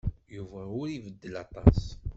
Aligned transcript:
Yuba 0.35 0.61
ur 0.79 0.85
ibeddel 0.89 1.35
aṭas. 1.43 1.79